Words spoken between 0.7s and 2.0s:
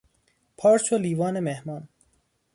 و لیوان مهمان